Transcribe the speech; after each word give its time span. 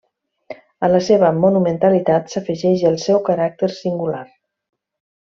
A 0.85 0.87
la 0.93 1.01
seva 1.07 1.27
monumentalitat 1.43 2.33
s'afegeix 2.35 2.87
el 2.93 2.97
seu 3.07 3.21
caràcter 3.29 3.71
singular. 3.77 4.23